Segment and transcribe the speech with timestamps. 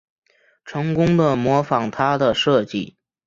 [0.65, 2.97] 成功的模仿他的设计